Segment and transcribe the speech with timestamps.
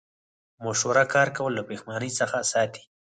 [0.55, 2.83] په مشوره کار کول له پښیمانۍ څخه ساتي.